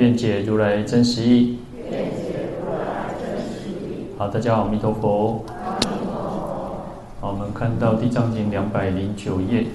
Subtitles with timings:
[0.00, 1.58] 愿解如来真实义。
[4.16, 5.44] 好，大家好，阿弥陀佛。
[7.20, 9.66] 好，我们看到《地藏经》两百零九页。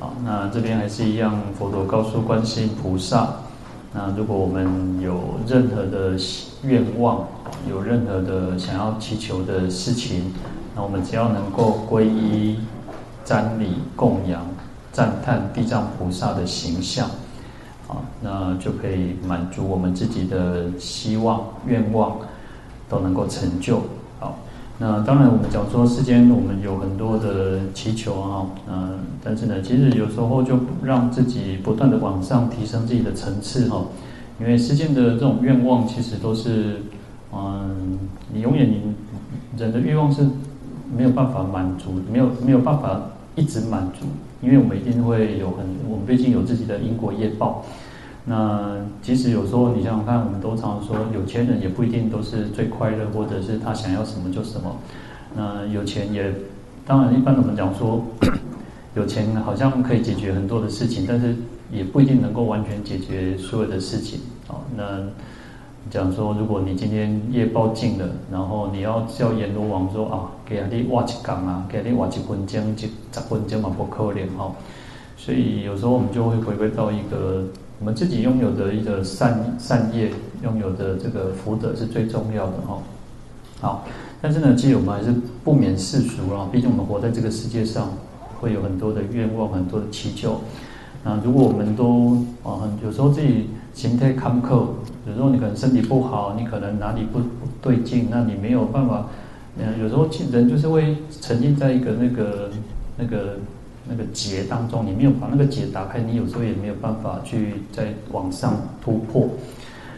[0.00, 3.34] 好，那这边还是一样，佛陀告诉观世音菩萨：
[3.92, 6.16] 那如果我们有任何的
[6.62, 7.28] 愿望，
[7.68, 10.32] 有任何的想要祈求的事情，
[10.74, 12.60] 那我们只要能够皈依、
[13.26, 14.40] 瞻礼、供养、
[14.90, 17.10] 赞叹地藏菩萨的形象。
[17.88, 22.18] 啊，那就可以满足我们自己的希望、愿望，
[22.88, 23.80] 都能够成就。
[24.20, 24.38] 好，
[24.78, 33.86] 那当然我们讲说世间我们有很多的祈求啊，嗯，但是呢，其实有时候就让自己不断的往上提升自己的层次哈，
[34.38, 36.82] 因为世间的这种愿望其实都是，
[37.32, 37.98] 嗯，
[38.32, 38.94] 你永远你
[39.56, 40.28] 人的欲望是
[40.94, 43.00] 没有办法满足，没有没有办法
[43.34, 44.06] 一直满足。
[44.40, 47.64] 因为我们一定会有很，我们毕竟有自己的因果业报。
[48.24, 54.76] 那即使有时候你想想看，我们都常说，有钱人也不一定都是最快乐，或者是他想要什么就什么。
[55.34, 56.32] 那有钱也，
[56.86, 58.04] 当然一般我们讲说，
[58.94, 61.34] 有钱好像可以解决很多的事情，但是
[61.70, 64.20] 也不一定能够完全解决所有的事情。
[64.46, 64.84] 啊，那。
[65.90, 74.50] 讲说，如果你今天业报尽了，然后你要叫阎罗王说啊，给你挖一缸啊，给你挖一分钟，几十分钟嘛，不可怜哈。
[75.18, 77.44] 所以有时候我们就会回归到一个
[77.78, 80.10] 我们自己拥有的一个善善业，
[80.42, 82.78] 拥有的这个福德是最重要的哈。
[83.60, 83.84] 好，
[84.22, 85.12] 但是呢，其实我们还是
[85.44, 87.90] 不免世俗啊，毕竟我们活在这个世界上，
[88.40, 90.40] 会有很多的愿望，很多的祈求。
[91.04, 94.66] 那如果我们都啊，有时候自己形态坎坷。
[95.06, 99.06] 有时候你可能身体不好，你可能哪里不不对劲，那你没有办法。
[99.58, 102.50] 嗯，有时候人就是会沉浸在一个那个
[102.96, 103.36] 那个
[103.88, 109.28] 那个结当中，你没有把那个结打开，你有时候也没有办法去再往上突破。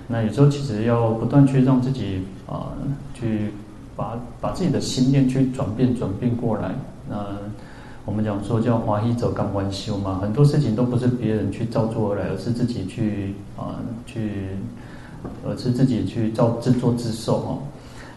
[0.07, 2.73] 那有时候其实要不断去让自己啊、
[3.15, 3.51] 去
[3.95, 6.75] 把把自己的心念去转变转变过来。
[7.09, 7.17] 那
[8.05, 14.49] 我们讲说叫华西走刚完修嘛，很多事情都不是别人去造作而来，而是自己去啊、去。
[15.47, 17.59] 而是自己去造自作自受哦，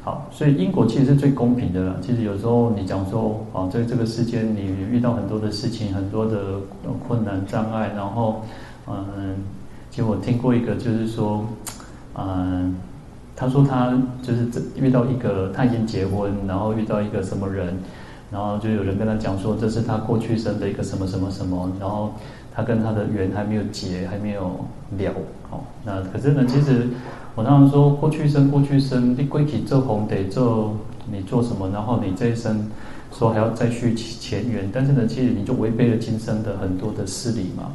[0.03, 1.95] 好，所以因果其实是最公平的了。
[2.01, 6.59] 其实有时候你讲说啊，在这个世间你遇到很多的事情，很多的
[7.07, 8.43] 困难障碍，然后
[8.85, 9.35] 嗯，
[9.89, 11.45] 其实我听过一个，就是说，
[12.15, 12.75] 嗯，
[13.33, 17.77] 他说他就是这遇到一个他已经结婚，然后遇到一个什么人，
[18.29, 22.13] 然后就有人跟他讲说，这是他过去生的一个什么什么什么，然后。
[22.55, 24.43] 他跟他的缘还没有结，还没有
[24.91, 25.11] 了，
[25.49, 26.87] 好，那可是呢，其实
[27.35, 30.75] 我常常说，过去生，过去生，你归去做红得做
[31.11, 32.69] 你做什么，然后你这一生
[33.11, 37.71] 说还要再续前缘，但是呢，其实你就违背了今生的很多的事理嘛，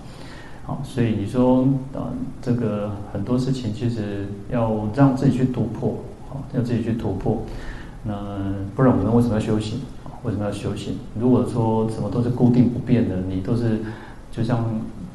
[0.64, 5.96] 好，所以你说啊，这个很多事情其实要让自己去突破，
[6.28, 7.42] 好，要自己去突破，
[8.04, 8.14] 那
[8.76, 9.80] 不然我们为什么要修行？
[10.22, 10.96] 为什么要修行？
[11.18, 13.80] 如果说什么都是固定不变的，你都是。
[14.30, 14.62] 就像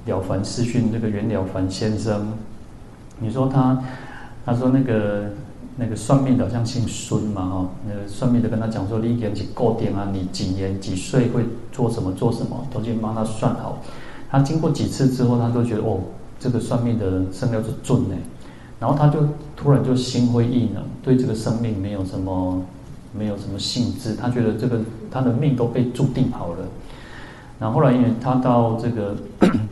[0.05, 2.33] 了凡四训这个袁了凡先生，
[3.19, 3.81] 你说他，
[4.45, 5.31] 他说那个
[5.77, 13.79] 那个算命的好像姓孙嘛哈，那个算命的跟他讲说，你年纪够点啊，你几年几岁会做什么做什么，都去帮他算好。
[14.29, 15.99] 他经过几次之后，他都觉得哦，
[16.39, 18.15] 这个算命的生料是准呢，
[18.79, 19.19] 然后他就
[19.55, 22.61] 突然就心灰意冷，对这个生命没有什么
[23.17, 26.65] 没有什么兴致，他觉得这个他的命都被注定好了。
[27.59, 29.15] 然后后来，因为他到这个，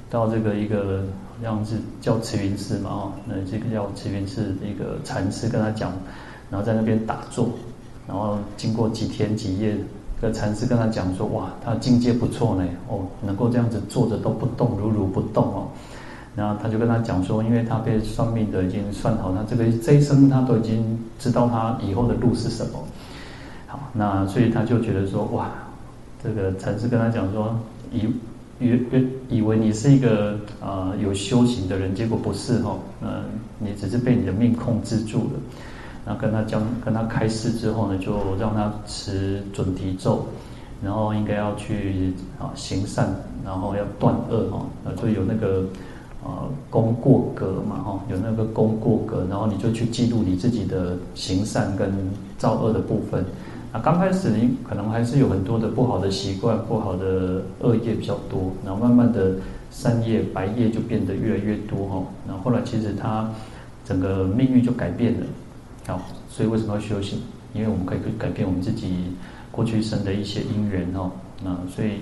[0.10, 1.04] 到这个一个
[1.42, 5.92] 像是叫慈云寺嘛，哦，那这个叫慈云寺一个禅师跟他讲，
[6.50, 7.50] 然后在那边打坐，
[8.08, 9.76] 然后经过几天几夜，
[10.22, 15.68] 这个禅师跟他讲说，哇，他境界不错呢，哦，能够这样子坐着都不动，如如不动哦。
[16.36, 22.80] 然后他就跟他讲说，因为他被算命的已经算好，他这个这一生他都已经知道他以后的路是什么。
[23.68, 25.50] 好，那所以他就觉得说，哇，
[26.24, 27.56] 这个禅师跟他讲说。
[27.94, 28.08] 以
[28.62, 33.24] 以以为你是一个啊、有修行的人，结果不是哈，嗯、
[33.58, 35.32] 你只是被你的命控制住了。
[36.06, 40.26] 那跟他讲，跟他开示之后呢，就让他持准提咒，
[40.84, 43.08] 然后应该要去啊行善，
[43.44, 45.64] 然后要断恶哈，啊就有那个
[46.24, 51.92] 啊功过格嘛，哈，有那个功过格，然后你就去记录你自己的行善跟
[52.38, 53.24] 造恶的部分。
[53.72, 59.36] 啊，刚开始你可能还是有很多的不好的习惯，不好的恶业比较多，然后慢慢的
[59.72, 62.04] 善业白业就变得越来越多哈。
[62.28, 63.30] 然后后来其实他
[63.86, 65.26] 整个命运就改变了，
[65.88, 67.20] 好，所以为什么要修行？
[67.54, 69.14] 因为我们可以改变我们自己
[69.52, 71.10] 过去生的一些因缘哈。
[71.42, 72.02] 那所以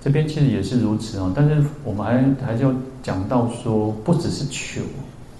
[0.00, 1.30] 这边其实也是如此哦。
[1.36, 2.72] 但是我们还还是要
[3.02, 4.80] 讲到说，不只是求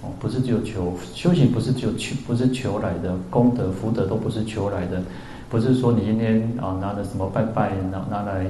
[0.03, 5.03] 哦，不是只有求修行，不是只有求，不是求来的功德福德都不是求来的。
[5.51, 8.47] 不是说你今天啊拿着什么拜拜，拿拿来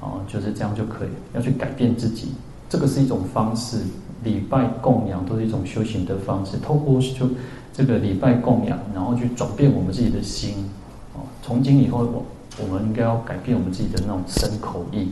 [0.00, 2.28] 啊就是这样就可以，要去改变自己，
[2.68, 3.78] 这个是一种方式。
[4.24, 7.26] 礼拜供养都是一种修行的方式，透过就
[7.72, 10.70] 这个礼拜供养，然后去转变我们自己的心。
[11.14, 12.24] 哦，从今以后，我
[12.62, 15.10] 我们应该要改变我们自己的那种身口意。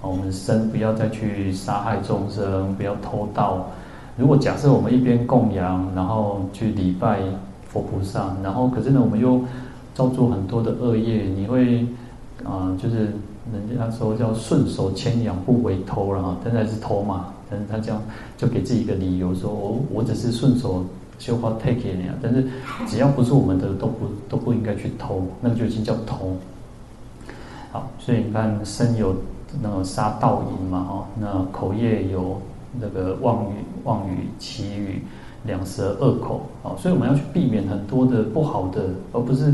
[0.00, 3.68] 哦，我们身不要再去杀害众生，不要偷盗。
[4.16, 7.20] 如果假设我们一边供养，然后去礼拜
[7.68, 9.42] 佛菩萨，然后可是呢，我们又
[9.98, 11.84] 造作很多的恶业，你会
[12.44, 13.06] 啊、就是
[13.52, 17.34] 人家说叫顺手牵羊，不为偷了哈，但是还是偷嘛。
[17.50, 18.00] 但是他这样
[18.36, 20.84] 就给自己一个理由，说我我只是顺手
[21.18, 22.46] 绣花 take 给你啊，但是
[22.86, 26.36] 只要不是我们的，都不都不应该去偷，那个就已经叫偷。
[27.72, 29.16] 好，所以你看身有
[29.60, 32.40] 那个杀盗淫嘛哈，那口业有
[32.80, 35.02] 那个妄语妄语綺语，
[35.44, 39.52] 两舌恶口啊，所以我们要去避免很多的不好的，而不是。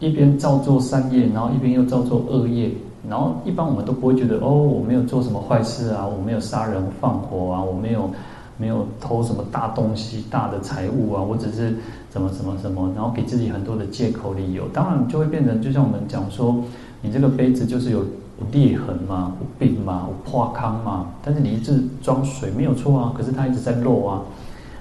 [0.00, 2.70] 一边造作善业，然后一边又造作恶业，
[3.08, 8.10] 然后一般我们都不会觉得哦，我没有做什么坏事啊，我没有杀人放火啊，我没有
[8.56, 11.76] 没有偷什么大东西、大的财物啊，我只是
[12.08, 16.56] 怎么怎么什么，然后给自己很多的借口理由，当然就会变成就像我们讲说，
[17.02, 24.22] 你这个杯子就是有有裂痕嘛，有病嘛，有破康嘛，但是你一直装水没有错啊，可是它一直在漏啊。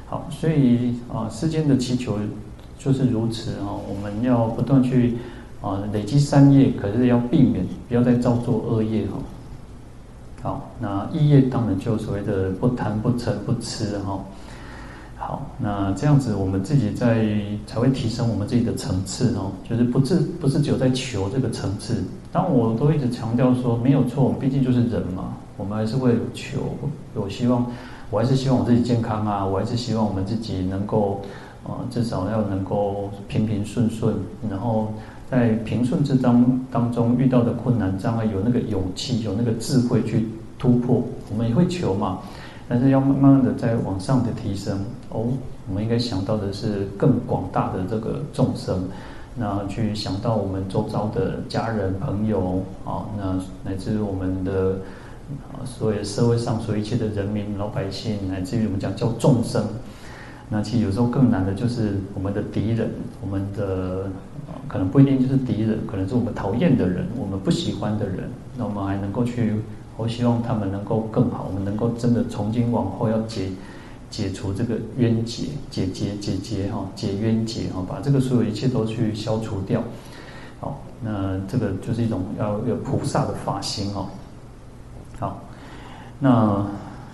[0.07, 2.13] 好，所以啊，世间的祈求。
[2.79, 3.67] 就是如此啊！
[3.67, 5.17] 我们要不断去
[5.61, 9.17] 啊累积善业，可是要避免不要再造作恶业哈。
[10.41, 14.23] 好，那意业当然就所谓的不贪不嗔不痴哈。
[15.17, 17.27] 好，那这样子我们自己在
[17.67, 19.51] 才会提升我们自己的层次哦。
[19.69, 22.01] 就是不是不是只有在求这个层次。
[22.31, 26.59] 当我都一直强调说没有错，毕竟就是人嘛，我们还是会求，
[27.13, 27.65] 有希望，
[28.09, 31.19] 我还是希望我自己健康啊，我还是希望我们自己能够。
[31.69, 34.15] 啊，至少要能够平平顺顺，
[34.49, 34.91] 然后
[35.29, 40.27] 在平顺之当当中遇到的困难障碍，有那个勇气，有那个智慧去
[40.57, 41.03] 突破。
[41.31, 42.19] 我们也会求嘛，
[42.67, 44.79] 但是要慢慢的在往上的提升。
[45.09, 45.27] 哦，
[45.67, 48.83] 我们应该想到的是更广大的这个众生，
[49.35, 54.77] 那去想到我们周遭的家人朋友啊，那乃至我们的
[55.51, 59.63] 啊，所有社会上所有一切的人民老百姓，乃至于我们讲叫众生。
[60.51, 62.89] 那其实有时候更难的就是我们的敌人，
[63.21, 64.09] 我们的
[64.67, 68.27] 可能不一定就是敌人，可能是我们讨厌的人，我们不喜欢的人。
[68.57, 69.53] 那我们还能够去，
[69.95, 73.49] 我希望他们能够更好，我们能够真的从今往后要解
[74.09, 79.83] 解除这个冤结，解结解结哈，解冤结哈，把这个所有一切都去消除掉。
[80.59, 84.07] 好，那这个就是一种要有菩萨的发心哦。
[85.19, 85.39] 好，
[86.19, 86.65] 那。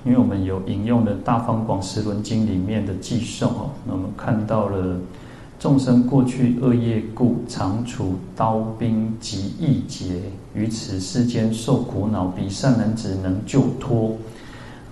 [0.06, 4.98] 因为我们有引用的《大方广十轮经》里面的偈颂哦，那我们看到了
[5.60, 10.22] 众生过去恶业故，常处刀兵及义劫，
[10.54, 14.16] 于此世间受苦恼，彼善男子能救脱。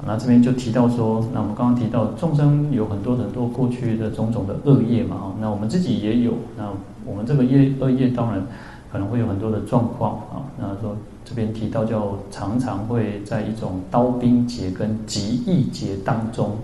[0.04, 6.68] 那这边就提到说，那我们刚刚提到众生有很多很多过去的种种的恶业嘛，那我们自己也有，那
[7.06, 8.44] 我们这个业恶业当然
[8.92, 10.98] 可能会有很多的状况啊，那说。
[11.34, 16.56] 这边提到叫常常会在一种刀兵劫跟疾疫劫当中，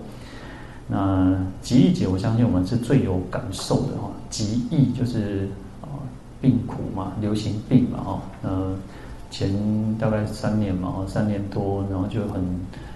[0.86, 4.12] 那疾疫劫我相信我们是最有感受的哈。
[4.30, 5.48] 疾疫就是
[5.82, 5.90] 啊
[6.40, 8.22] 病苦嘛，流行病嘛哈。
[8.42, 8.76] 呃，
[9.28, 9.52] 前
[9.98, 12.40] 大概三年嘛，三年多，然后就很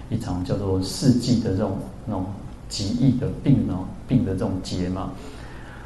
[0.09, 1.73] 一场叫做世纪的这种
[2.05, 2.23] 那种
[2.69, 5.11] 疾疫的病哦，病的这种劫嘛。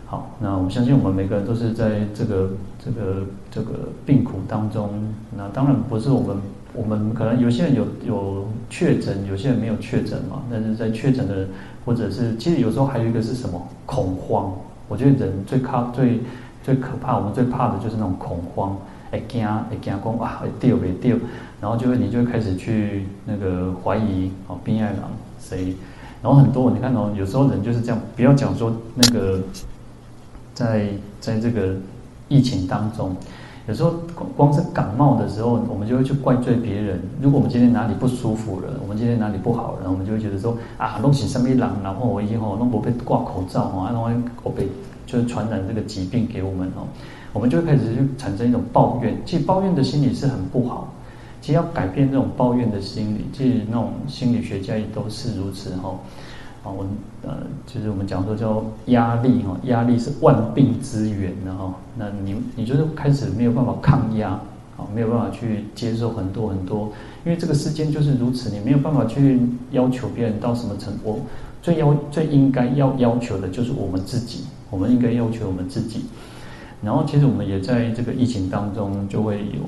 [0.10, 2.50] 好，那我们相信我们每个人都是在这个
[2.84, 3.74] 这个这个
[4.08, 4.90] 病苦当中。
[5.38, 6.38] 那当然不是我们，
[6.74, 10.42] 我们可能有些人有有确诊，有些人没有确诊嘛。
[10.50, 11.46] 但是在确诊的，
[11.86, 14.52] 或者是其实有时候还有一个是什么恐慌？
[14.88, 16.22] 我觉得人最怕最
[16.64, 18.76] 最可怕，我们最怕的就是那种恐慌，
[19.12, 21.18] 会惊会惊讲啊会丢会丢，
[21.62, 25.00] 然后就会你就会开始去那个怀疑哦，边爱人
[25.40, 25.76] 谁？
[26.24, 29.40] 然后很多你看哦，有时候人就是这样，不要讲说那个。
[30.60, 30.90] 在
[31.22, 31.74] 在这个
[32.28, 33.16] 疫情当中，
[33.66, 37.00] 有时候光光是感冒的时候，我们就会去怪罪别人。
[37.22, 44.10] 如果我们今天哪里不舒服了，我们今天哪里不好了，我们就会觉得说啊，弄起什么狼，然后我以后弄不被挂口罩啊，然后
[44.44, 44.68] 我被
[45.06, 46.84] 就是传染这个疾病给我们哦，
[47.32, 49.16] 我们就会开始去产生一种抱怨。
[49.26, 50.94] 其实抱怨的心理是很不好。
[51.40, 55.96] 其实要改变这种抱怨的心理，其实那种心理学家也都是如此哈。
[56.70, 56.86] 啊，我
[57.24, 61.74] 呃，就是我们讲说叫压力哈，压力是万病之源的哈。
[61.98, 64.30] 那你你就是开始没有办法抗压
[64.78, 66.92] 啊，没有办法去接受很多很多，
[67.26, 69.40] 因为这个世间就是如此，你没有办法去
[69.72, 71.22] 要求别人到什么程度。
[71.62, 76.06] 最要最应该要要求的就是我们自己，我们应该要求我们自己。
[76.84, 79.62] 然后，其实我们也在这个疫情当中就会有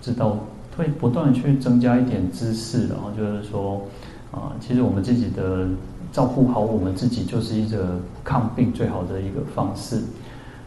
[0.00, 0.38] 知道。
[0.76, 3.80] 会不断去增加一点知识，然后就是说，
[4.30, 5.66] 啊，其实我们自己的
[6.16, 10.02] 照顾好我们自己，就是一个抗病最好的一个方式。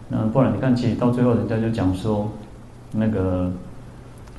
[0.08, 2.30] 那不然你看，其实到最后人家就讲说，
[2.92, 3.52] 那个，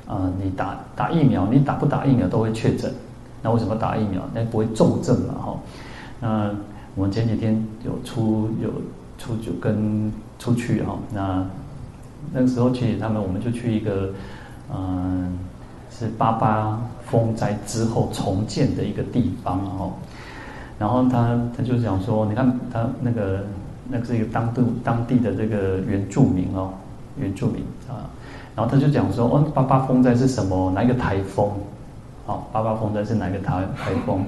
[0.07, 2.89] 啊，你打打疫苗，你打不打疫苗都会确诊。
[3.41, 4.21] 那为什么打疫苗？
[4.33, 5.33] 那不会重症嘛？
[5.33, 5.59] 哈。
[6.21, 6.49] 那
[6.95, 8.69] 我们前几天有出有
[9.17, 11.45] 出就跟出去哈，那
[12.31, 14.11] 那个时候其实他们我们就去一个，
[14.73, 15.37] 嗯。
[15.93, 19.91] 是八八风灾之后重建的一个地方哦，
[20.81, 23.43] 然后他他就讲说，你看他那个
[23.87, 26.71] 那个是一个当地当地的这个原住民哦，
[27.19, 28.09] 原住民啊，
[28.55, 30.71] 然后他就讲说，哦，八八风灾是什么？
[30.71, 31.51] 哪一个台风？
[32.25, 34.25] 好，八八风灾是哪个台台风？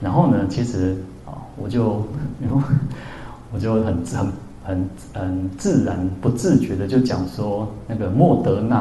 [0.00, 0.96] 然后呢，其实
[1.26, 2.06] 啊，我就
[3.52, 8.76] 我就很很很很自然不自觉的就讲说，那个莫德纳，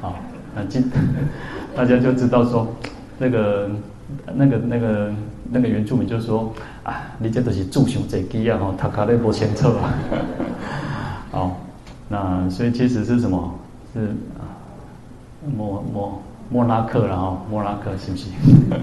[0.00, 0.14] 啊。
[0.54, 0.90] 那今
[1.76, 2.66] 大家就知道说，
[3.18, 3.68] 那个
[4.34, 5.12] 那个那个
[5.50, 9.94] 那个原住民就说啊，你这都是住熊贼机啊，吼，塔卡雷波先策啊。
[11.30, 11.56] 好，
[12.08, 13.54] 那所以其实是什么？
[13.94, 14.14] 是，
[15.56, 18.26] 莫莫莫拉克然后莫拉克是不是？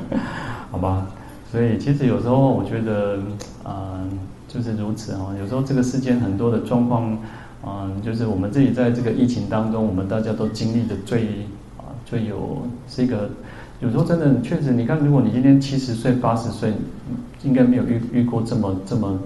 [0.72, 1.08] 好吧，
[1.52, 3.20] 所以其实有时候我觉得，
[3.66, 4.10] 嗯，
[4.48, 5.36] 就是如此哦。
[5.40, 7.18] 有时候这个世间很多的状况，
[7.66, 11.48] 嗯，就是我们自己在这个疫情当中，我们大家都经历的最。
[11.78, 13.30] 啊最有是一个，
[13.84, 16.72] 有时候真的确实，你看，如果你今天七十岁、八十岁，
[17.44, 19.20] 应该没有遇遇过这么这么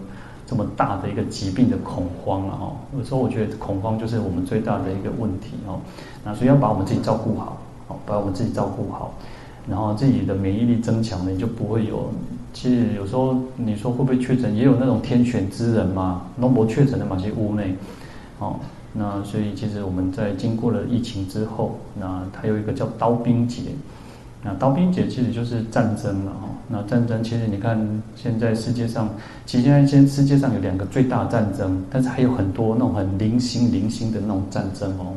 [0.48, 2.74] 这么大的一个疾病的恐慌了哈。
[2.98, 5.80] 有时候我觉得恐慌就是我们最大的一个问题哦。
[6.26, 9.14] 那所以要把我们自己照顾好，好把我们自己照顾好，
[9.70, 12.10] 然后自己的免疫力增强了，你就不会有。
[12.52, 17.76] 其实有时候你说会不会确诊，也有那种天选之人嘛，农博确诊的某些屋内，
[18.40, 18.56] 哦。
[18.94, 23.62] 那所以其实我们在经过了疫情之后，那还有一个叫刀兵劫，
[24.48, 26.48] 那刀兵劫其实就是战争了哈。
[26.70, 27.78] 那战争其实你看
[28.16, 29.10] 现在世界上，
[29.46, 35.12] 其实现在现世界上有两个最大战争，但是还有很多那种很零星零星的那种战争哦。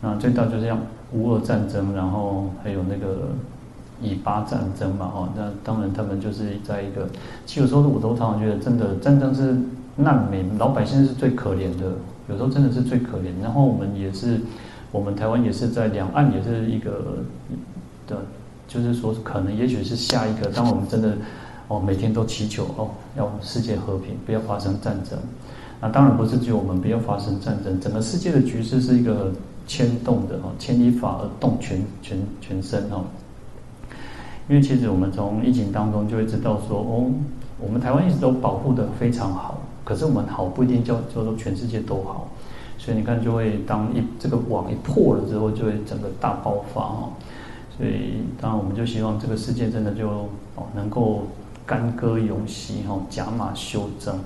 [0.00, 0.78] 那最大就是像
[1.12, 3.28] 乌俄战争，然后还有那个
[4.00, 5.28] 以巴战争嘛哈。
[5.36, 7.06] 那当然他们就是在一个，
[7.44, 9.54] 其实有时候我都常常觉得，真的战争是
[9.96, 11.92] 难民，老百姓是最可怜的。
[12.26, 14.40] 有时候真的是最可怜，然后我们也是，
[14.90, 17.18] 我们台湾也是在两岸也是一个
[18.06, 18.16] 的，
[18.66, 21.16] 就是说可能也许是下一个，当我们真的
[21.68, 25.18] 哦每天都祈求哦要世界和平，不要发生战争，
[25.80, 29.32] 那当然不是只有我们不要发生战争，整个世界的局势是一个
[29.66, 33.04] 牵动的哦，牵一发而动全全全身哦，
[34.48, 37.10] 因为其实我们从疫情当中就会知道说哦，
[37.58, 39.60] 我们台湾一直都保护的非常好。
[39.84, 42.26] 可是我们好不一定叫叫做全世界都好，
[42.78, 47.12] 所以你看就会当一这个网一破了之后，就会整个大爆发哦。
[47.76, 50.08] 所以当然我们就希望这个世界真的就
[50.56, 51.26] 哦能够
[51.66, 54.18] 干戈永息哈，甲马修征。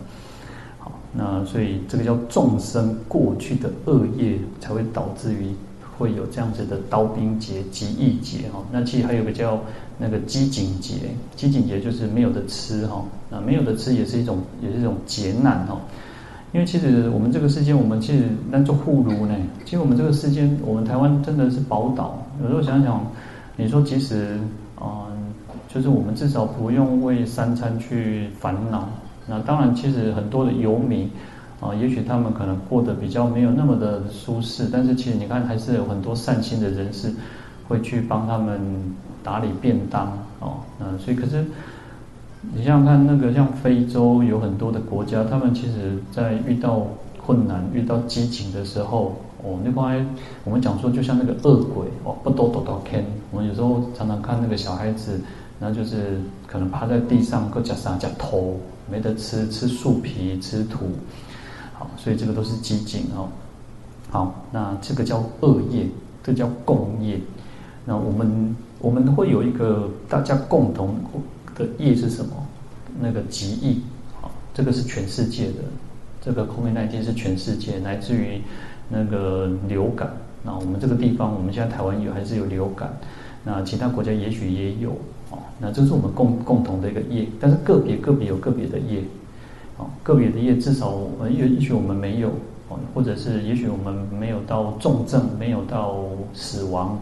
[0.78, 5.54] 好，那所以这个叫众生过去的恶业才会导致于
[5.98, 8.62] 会有这样子的刀兵劫、疾疫劫哈。
[8.70, 9.60] 那其实还有个叫。
[10.00, 10.94] 那个饥馑劫，
[11.34, 15.76] 饥馑劫就是没有的吃哈，那没有的吃也是一种，也是一种劫难哈。
[16.52, 22.24] 因为其实我们这个世间，我们其实那做护炉呢，其实我们这个世间，我们台湾真的是宝岛。
[22.40, 23.04] 有时候想想，
[23.58, 24.38] 你说其实、
[24.80, 24.88] 嗯，
[25.68, 28.88] 就是我们至少不用为三餐去烦恼。
[29.26, 31.10] 那当然，其实很多的游民
[31.60, 37.12] 啊，也许他们可能过得比较没有那么的舒适，但是其实你看，还是有很多善心的人士
[37.68, 38.58] 会去帮他们。
[39.20, 40.06] 打理便当
[40.38, 41.44] 哦，那所以可是
[42.54, 46.86] 你想想看，那个像非洲有很多的国家，他们其实在遇到
[47.26, 50.04] 困难、遇到饥馑的时候，哦，那块
[50.44, 53.02] 我们讲说就像那个恶鬼哦，不都躲到坑。
[53.30, 55.20] 我们有时候常常看那个小孩子，
[55.60, 58.58] 然后就是可能趴在地上，各夹啥夹头，
[58.90, 60.86] 没得吃，吃树皮，吃土。
[61.74, 63.28] 好，所以这个都是饥馑哦。
[64.10, 65.86] 好，那这个叫恶业，
[66.22, 67.20] 这叫共业。
[67.84, 70.96] 那我们我们会有一个大家共同
[71.54, 72.30] 的业是什么？
[73.00, 73.80] 那个疾疫，
[74.20, 75.62] 好，这个是全世界的，
[76.20, 78.42] 这个 COVID-19 是全世界，来自于
[78.88, 80.10] 那个流感。
[80.42, 82.96] 那我们这个地方，我们现在台湾有还是有流感，
[83.44, 84.90] 那其他国家也许也有，
[85.30, 89.02] 哦，那这是我们共共同的一个业，但是个别个别有个别的业，
[89.76, 92.28] 哦，个别的业至少，呃，也也许我们没有，
[92.68, 95.96] 哦，或者是也许我们没有到重症，没有到
[96.32, 96.96] 死亡，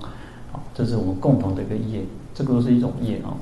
[0.50, 2.00] 好，这是我们共同的一个业，
[2.34, 3.36] 这个都是一种业啊，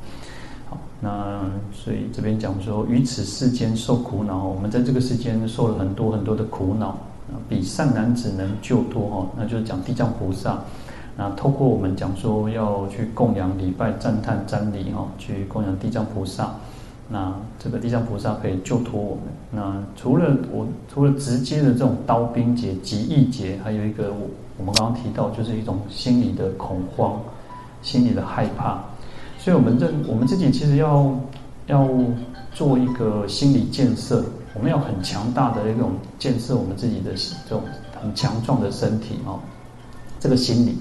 [0.69, 1.41] 好，那
[1.73, 6.99] 所以这边讲说，于此世间受苦恼，我们在这个世间受了很多很多的苦恼。
[7.49, 10.59] 比善男子能救多哈，那就是讲地藏菩萨。
[11.17, 16.55] 那透过我们讲说要去供养、礼拜、赞叹、瞻礼哈，去供养地藏菩萨。
[17.09, 19.25] 那这个地藏菩萨可以救脱我们。
[19.51, 24.27] 那除了我，除了直接的这种刀兵劫、疾疫劫，还有一个我
[24.57, 27.21] 我们刚刚提到，就是一种心理的恐慌、
[27.83, 28.83] 心理的害怕。
[29.39, 31.15] 所以，我们认我们自己其实要
[31.67, 31.87] 要
[32.53, 34.25] 做一个心理建设。
[34.55, 37.11] 我们要很强大的一种建设我们自己的
[37.49, 37.63] 这种
[38.01, 39.41] 很强壮的身体哦，
[40.21, 40.79] 这个心理，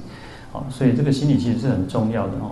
[0.51, 2.51] 哦，所以这个心理其实是很重要的哦。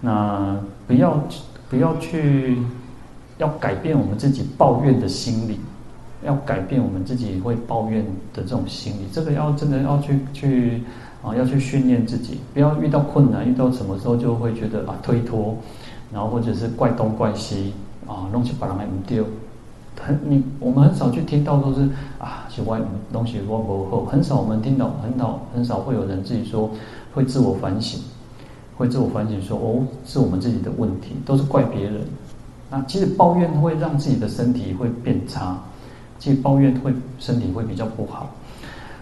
[0.00, 1.22] 那不要
[1.70, 2.58] 不要去
[3.38, 5.60] 要改变我们自己抱怨的心理，
[6.24, 9.06] 要改变我们自己会抱怨的这种心理。
[9.12, 10.82] 这个要真的要去去
[11.22, 15.56] 啊，要去训练自己，不要遇到困难，遇到什么时候就会觉得啊推脱，
[16.12, 17.72] 然后或者是怪东怪西
[18.06, 19.24] 啊，弄起把人还唔丢。
[20.00, 22.82] 很你我们很少去听到都是啊，喜欢
[23.12, 26.70] 东西我不好，很少我们听到很少很少会有人自己说
[27.14, 28.00] 会自我反省，
[28.76, 32.00] 会自我反省说哦，是我们自己的问题，都是怪别人。
[32.70, 35.56] 那其实抱怨会让自己的身体会变差，
[36.18, 38.30] 其实抱怨会身体会比较不好。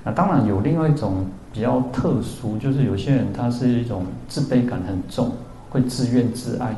[0.05, 5.31] 那当然有另外一种比较特殊，就是有些人他是一种自卑感很重，
[5.71, 6.77] 会自怨自艾。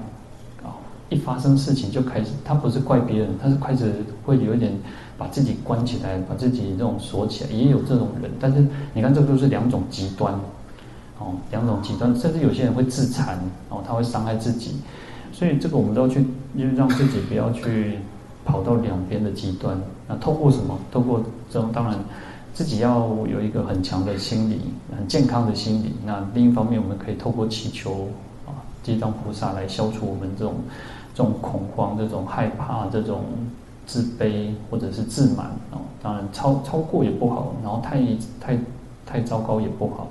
[1.11, 3.93] 一发生事情就开始，他不是怪别人，他是开始
[4.25, 4.73] 会有一点
[5.19, 8.31] 把自己关起来，把自己这种锁起来，也有这种人。
[8.41, 10.33] 但是你看，这都是两种极端，
[11.19, 13.39] 哦，两种极端，甚至有些人会自残，
[13.69, 14.77] 哦，他会伤害自己。
[15.31, 16.23] 所以这个我们都要去，
[16.57, 17.99] 就让自己不要去
[18.45, 19.79] 跑到两边的极端。
[20.09, 20.79] 那透过什么？
[20.91, 21.99] 透过这种，当然
[22.55, 24.61] 自己要有一个很强的心理，
[24.97, 25.93] 很健康的心理。
[26.05, 28.09] 那另一方面，我们可以透过祈求。
[28.85, 30.55] 地藏菩萨来消除我们这种
[31.15, 33.23] 这种恐慌、这种害怕、这种
[33.87, 35.79] 自卑或者是自满哦。
[36.03, 37.99] 当然超超过也不好，然后太
[38.39, 38.59] 太
[39.07, 40.09] 太糟糕也不好。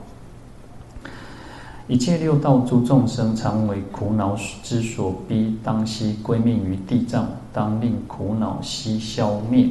[1.86, 9.70] 一切六道诸众生常为苦恼之所逼，当悉归命于地藏，当令苦恼悉消灭。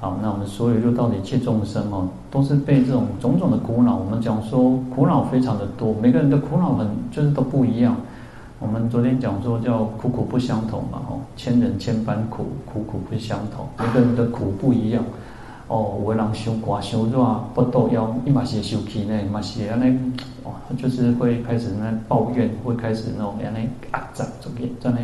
[0.00, 3.96] 好，那我们所有六道的一切众生哦，都是被这种种种的苦恼。
[3.96, 7.94] 我们讲说苦恼非常的多，每个人的苦恼很就是都不一样。
[8.62, 15.04] 我们昨天讲说叫苦苦不相同嘛，吼，千人千般苦，苦苦不相同，每个人的苦不一样。
[15.66, 17.18] 哦，有的人伤寒伤热，
[17.54, 19.98] 不倒腰，伊嘛是生气呢，嘛是安尼，
[20.44, 24.98] 哦，就是会开始那抱怨，会开始那种安尼啊，这这边这样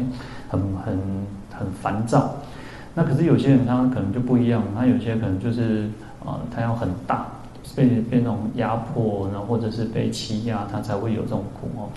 [0.48, 0.98] 很很
[1.52, 2.36] 很烦躁。
[2.94, 5.90] 那可是有些人他可能就不一样，他有些可能就是
[6.24, 7.26] 啊，他要很大，
[7.74, 11.88] 被被那种压迫，然后或者是被欺压，他才会有这种苦哦。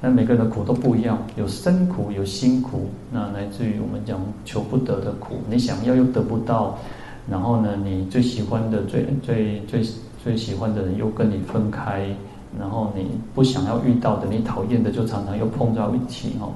[0.00, 2.86] 那每个人的苦都不一样，有生苦，有辛苦。
[3.10, 6.78] 那来自于我们讲求不得的苦，你想要又得不到，
[7.30, 9.82] 然后呢，你最喜欢的、最最最
[10.22, 12.08] 最喜欢的人又跟你分开，
[12.58, 16.52] 然后你不想要遇到的、你讨厌的，就常常又碰到一起哦。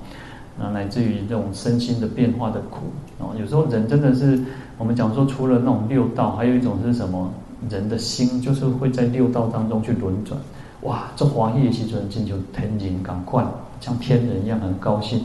[0.58, 2.86] 那来自于这种身心的变化的苦
[3.18, 3.34] 哦。
[3.40, 4.38] 有时候人真的是，
[4.76, 7.32] 我们讲说，除了那种六道，还有一种是什么？
[7.68, 10.40] 人的心就是会在六道当中去轮转。
[10.82, 13.44] 哇，这华叶其实真就天人感快，
[13.80, 15.24] 像天人一样很高兴。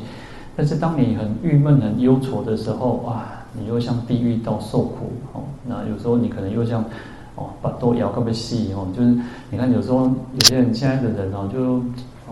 [0.58, 5.44] 但是当你很郁闷、很忧愁的时候，哇，你又像地狱到受苦哦。
[5.66, 6.84] 那有时候你可能又像
[7.36, 9.18] 哦，把多摇个别细哦，就是
[9.50, 11.82] 你看有时候有些人现在的人哦，就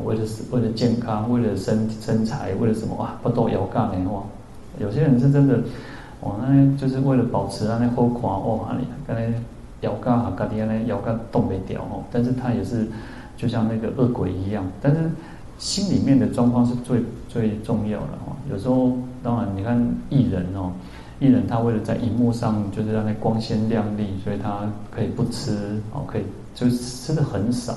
[0.05, 4.23] 为了为了健康、为了身身材、为了什么哇，把多摇杠的话，
[4.79, 5.59] 有些人是真的
[6.19, 9.31] 哦，那就是为了保持啊那好看哦，啊你刚才
[9.79, 12.87] 摇杠啊，家己啊那摇杠动不掉哦，但是他也是。
[13.43, 15.11] 就像那个恶鬼一样，但是
[15.57, 18.31] 心里面的状况是最最重要的哦。
[18.49, 19.77] 有时候，当然你看
[20.09, 20.71] 艺人哦，
[21.19, 26.21] 艺人他为了在荧幕上就是让那光鲜亮丽，所以他可以不吃哦，可以
[26.55, 27.75] 就是吃的很少。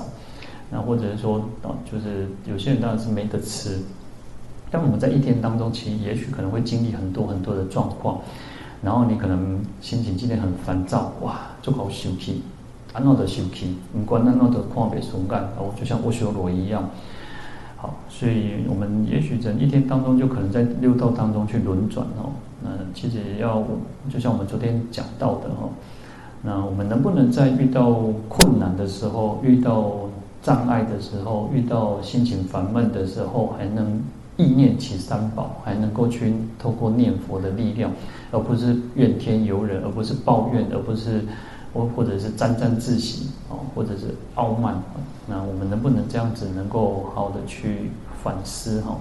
[0.71, 3.77] 那或者是说哦，就是有些人当然是没得吃。
[4.71, 8.21] 但我们在一天当中，其实也许可能会经历很多很多的状况，
[8.81, 12.41] 然后你可能心情今天很烦躁，哇，就好生气。
[12.97, 16.89] 安诺的修气，不管安诺的旷北松干，哦，就像阿修罗一样。
[17.75, 22.33] 好，所以我们也许人一天当中就可能在六道当中去轮转哦。
[22.63, 23.63] 那其实要
[24.09, 25.69] 就像我们昨天讲到的哦，
[26.41, 29.93] 那我们能不能在遇到困难的时候、遇到
[30.41, 34.01] 障碍的时候、遇到心情烦闷的时候，还能
[34.37, 37.91] 意念起三宝，还能够去透过念佛的力量，
[38.31, 41.23] 而不是怨天尤人，而不是抱怨，而不是
[41.77, 44.81] 或或者是沾沾自喜哦，或者是傲慢。
[45.27, 47.91] 那我们能不能这样子，能够好好的去
[48.23, 48.97] 反思哈？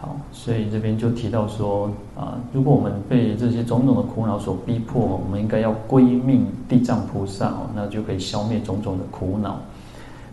[0.00, 9.60] 好，所以这边就提到说啊，如果我们被这些种种的苦恼所逼迫，我们应该要归命地藏菩萨哦，那就可以消灭种种的苦恼。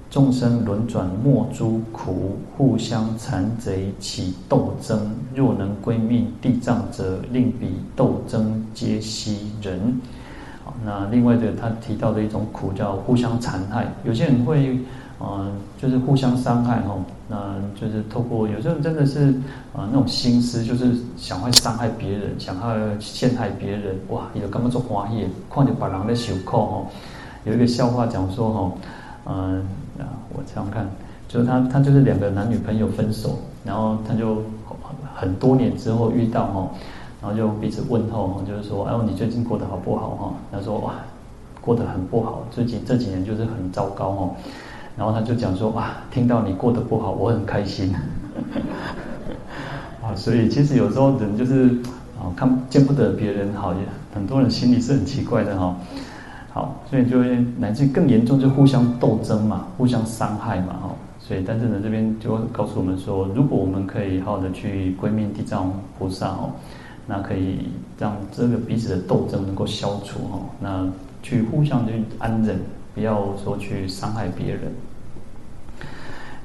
[0.10, 5.12] 众生轮转莫诸苦，互相残贼起斗争。
[5.34, 10.00] 若能归命地藏者，令彼斗争皆息人。
[10.84, 14.78] 那另外的他提到的一种苦叫互相残害，有些人会，
[15.22, 16.96] 嗯、就是互相伤害哈，
[17.28, 17.38] 那
[17.80, 19.30] 就是透过有些人真的是
[19.74, 26.86] 啊、那种心思，就是想会伤害别人，想要陷害别人，哇，有干嘛做花叶，况且把人的袖扣哈，
[27.46, 28.72] 有一个笑话讲说哈，
[29.28, 29.66] 嗯、
[30.00, 30.86] 呃，我这样看，
[31.28, 34.42] 就是他他就是两个男女朋友分手，然后他就
[35.16, 36.70] 很多年之后遇到哈。
[37.24, 40.10] 然后就彼此问候，就是说，哎呦，你最近过得好不好？
[40.10, 40.96] 哈，他说，哇，
[41.62, 44.36] 过得很不好，最近这几年就是很糟糕哦。
[44.98, 47.96] 然后他就讲说，哇，听到你过得不好，我很开心。
[50.04, 51.70] 啊，所以其实有时候人就是
[52.20, 53.80] 啊，看见不得别人好，也
[54.14, 55.74] 很多人心里是很奇怪的哈。
[56.52, 60.90] 好，所以就会乃至更严重，就互相斗争嘛，互相伤害嘛，哈。
[61.22, 66.52] 所以，但是呢，这边就告诉我们说，如果我们可以好好的去归命地藏菩萨哦。
[67.06, 67.68] 那可以
[68.00, 70.90] 让这个彼此的斗争能够消除哈，那
[71.22, 72.62] 去互相去安忍，
[72.96, 74.72] 不要说去伤害别人。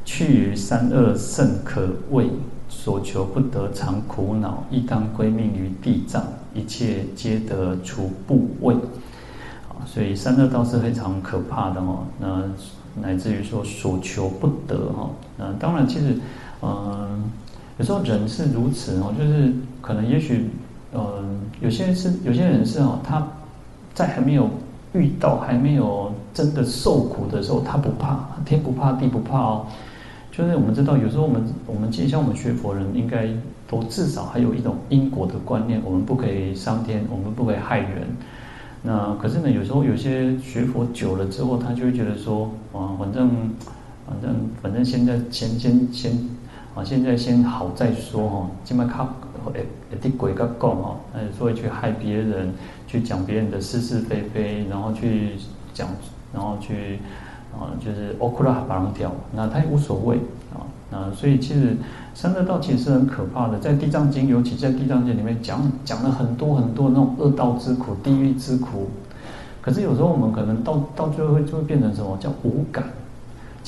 [0.05, 2.31] 去于三恶甚可畏，
[2.69, 8.75] 所求不得常苦恼，亦当归命于地藏，一切皆得除怖畏。
[9.69, 12.43] 啊，所以三恶道是非常可怕的哈，那
[13.01, 16.19] 乃至于说所求不得哈，那当然其实，
[16.63, 17.31] 嗯。
[17.79, 20.51] 有时候人是如此哦，就是可能也许，
[20.93, 23.25] 嗯，有些人是有些人是哦，他
[23.95, 24.51] 在还没有
[24.95, 29.67] 遇到还没有真的受苦的时候，他不怕，天不怕地不怕哦。
[30.33, 33.29] 就是我们知道，有时候我们我们其实像我们学佛人，应该
[33.69, 38.09] 都至少还有一种因果的观念，我们不可以伤天，我们不可以害人。
[38.83, 43.29] 那可是呢，有时候有些学佛久了之后，他就会觉得说，啊，反正
[44.05, 46.38] 反正反正现在先先先。
[46.79, 49.09] 啊，现在先好再说哈，起码靠
[49.53, 52.53] 诶诶啲鬼个讲哈，呃，所以去害别人，
[52.87, 55.33] 去讲别人的是是非非，然后去
[55.75, 55.89] 讲，
[56.33, 57.01] 然后去
[57.53, 60.19] 啊，就是欧库拉巴朗条，那他也无所谓
[60.55, 60.63] 啊，
[60.93, 61.77] 那所以其实
[62.15, 68.89] 三恶道其实是很可怕的，在地藏经，尤其在地藏经里面讲讲了很多很多那种恶道之苦、地狱之苦，
[69.61, 72.85] 可是有时候我们可能到到最后会就会变成什么叫无感。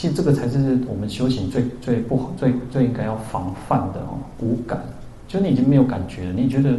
[0.00, 4.16] 其实这个才是我们修行最最不好、最最应该要防范的哦。
[4.38, 4.80] 无感，
[5.28, 6.70] 就你已经没有感觉了，你觉得，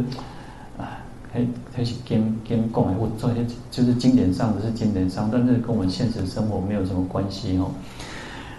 [0.76, 0.98] 啊，
[1.32, 7.70] 还还是跟跟共哎，或这些就是经典上的是经典上，但是跟我们现实生活没有什么关系哦。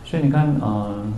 [0.06, 1.12] 所以你看，嗯，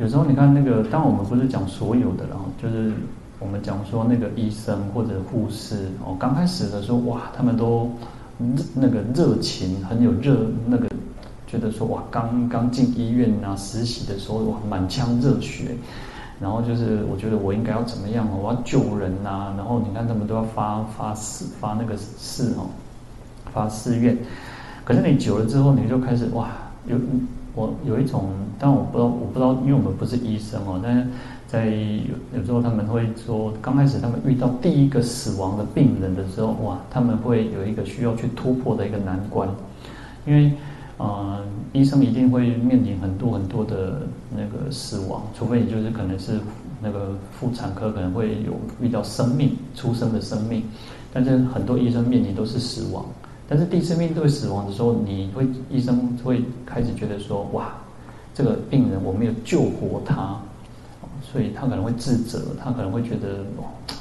[0.00, 2.92] 有时候你看那个，当我们不是讲所有的了，就是
[3.38, 7.88] 我们讲说那个医生或者护士哦，刚开始的时候哇，他们都
[8.74, 10.88] 那个热情很有热那个。
[11.46, 15.76] 觉得说哇，刚刚进医院啊，实习的时候哇，满腔热血，
[16.40, 22.66] 然后就是我觉得我应该要怎么样，我要救人呐、啊，然后你看他们都要发发誓发那个誓哦，
[23.54, 24.18] 发誓愿。
[24.84, 26.48] 可是你久了之后，你就开始哇，
[26.86, 26.96] 有
[27.54, 28.24] 我有一种，
[28.58, 31.06] 但我不知道，我不知道，因为我们不是医生哦，但是
[31.46, 39.48] 在有有时候他们会说，刚开始他们遇到第一个死亡的病人的时候，哇，他们会有一个需要去突破的一个难关，
[40.26, 40.52] 因为。
[40.98, 46.40] 呃，医生一定会面临很多很多的那个死亡，除非你就是可能是
[46.80, 50.62] 那个妇产科可能会有遇到生命出生的生命，
[51.12, 53.04] 但是很多医生面临都是死亡。
[53.48, 57.74] 但是第一次面对死亡的时候，你会医生会开始觉得说，哇，
[58.34, 60.34] 这个病人我没有救活他，
[61.22, 63.44] 所以他可能会自责，他可能会觉得，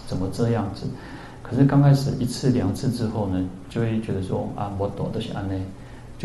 [0.07, 0.87] 怎么这样子？
[1.43, 5.61] 可是刚开始一次两次之后呢，就会觉得说啊，我懂都是安内。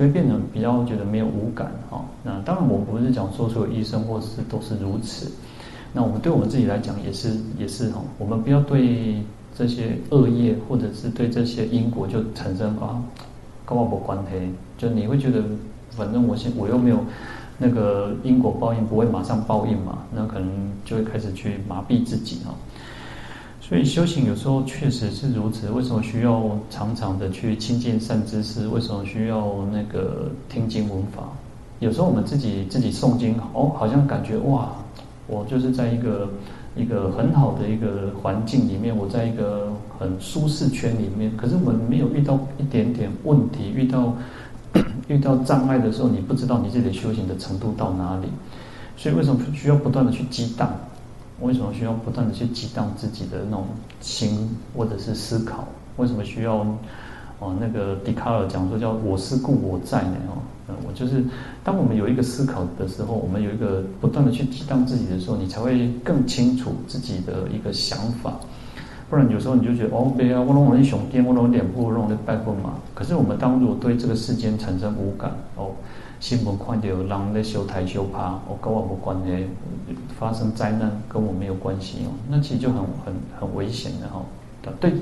[0.01, 2.03] 就会变得比较觉得没有无感哈。
[2.25, 5.31] 那当然，我不是讲说所有医生或是都是如此。
[5.93, 8.01] 那我们对我们自己来讲也是也是哈。
[8.17, 9.23] 我们不要对
[9.55, 13.03] 这些恶业或者是对这些因果就产生啊
[13.67, 15.45] 跟我没关系，就你会觉得，
[15.91, 17.01] 反正我现我又没有
[17.59, 20.49] 那个因果报应，不会马上报应嘛，那可能
[20.83, 22.55] 就会开始去麻痹自己哈。
[23.71, 25.71] 所以修行有时候确实是如此。
[25.71, 28.67] 为什么需要常常的去亲近善知识？
[28.67, 31.23] 为什么需要那个听经闻法？
[31.79, 34.73] 有时候我们自己自己诵经，哦，好像感觉哇，
[35.29, 36.29] 我就是在一个
[36.75, 41.31] 一个很好的一个环境里面，我在一个很舒适圈里面。
[41.37, 44.13] 可是我们没有遇到一点点问题，遇到
[45.07, 48.27] 遇到障碍的时候，你不知道你自己的修行的程度到哪里。
[48.97, 50.69] 所以为什么需要不断的去激荡？
[51.41, 53.67] 为什么需要不断的去激荡自己的那种
[54.01, 55.67] 心，或者是思考？
[55.97, 56.65] 为什么需要
[57.39, 57.55] 哦？
[57.59, 60.17] 那个笛卡尔讲说叫“我思故我在”呢？
[60.69, 61.25] 哦，我就是
[61.65, 68.35] 当我们有一个思考的时候，我们有一个不断的去激荡自己的时候，你才会更清楚自己的一个想法。
[69.09, 72.75] 不然有时候你就觉得哦，对啊，我弄我的胸垫，我弄脸部，我弄的拜棍嘛。
[72.95, 75.71] 可是我们当如果对这个世间产生无感哦。
[76.21, 79.47] 新闻看到人在修台修趴，我跟我无关系，
[80.19, 84.23] 发生灾难跟我没有关系哦，那其实就很很很危险的哈。
[84.79, 84.93] 对，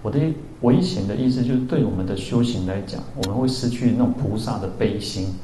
[0.00, 0.20] 我的
[0.60, 5.34] 危险的意思就是对我们的修行来讲，我们会失去那种菩萨的悲心，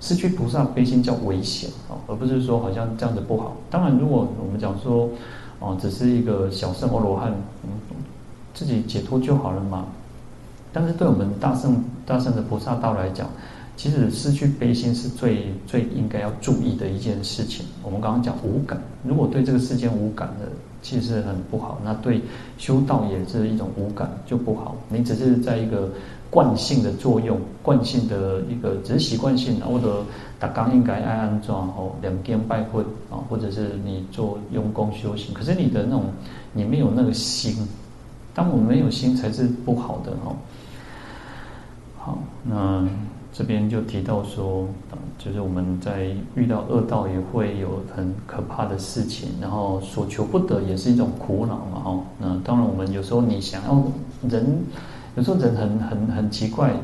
[0.00, 3.54] 失去菩萨悲心叫危险啊，而不是说好像这样子不好。
[3.70, 5.06] 当然，如果我们讲说
[5.58, 7.30] 哦，只是一个小圣阿罗汉，
[7.64, 7.70] 嗯，
[8.54, 9.84] 自己解脱就好了嘛。
[10.72, 13.28] 但是对我们大圣大圣的菩萨道来讲，
[13.76, 17.64] 其实失去悲心是最最应该要注意的一件事情。
[17.82, 20.46] 我们刚刚讲无感，如果对这个世间无感的，
[20.82, 21.80] 其实很不好。
[21.82, 22.20] 那对
[22.58, 24.76] 修道也是一种无感就不好。
[24.88, 25.88] 你只是在一个
[26.30, 30.04] 惯性的作用，惯性的一个只是习惯性，或者
[30.38, 36.04] 打刚应该爱安装哦，两边拜会啊，或者是你做用功修行，可是你的那种
[36.52, 37.56] 你没有那个心，
[38.34, 40.36] 当我们没有心才是不好的哦。
[41.98, 42.86] 好，那。
[43.32, 44.68] 这边就提到说，
[45.18, 53.82] 就是我们在遇到恶道也会有很可怕的事情，然后所求不得也是一种苦恼嘛，哦，那当然我们有时候你想要
[54.28, 54.62] 人，
[55.16, 56.74] 有时候人很很很奇怪，